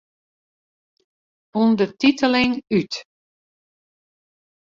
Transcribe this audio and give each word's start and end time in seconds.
Undertiteling 1.63 2.53
út. 2.79 2.91